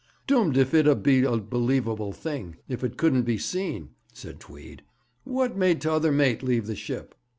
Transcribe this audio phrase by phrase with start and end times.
[0.25, 4.81] 'Doomed if it 'ud be a believable thing, if it couldn't be seen,' said Tweed.
[5.25, 7.13] 'What made t'other mate leave the ship?'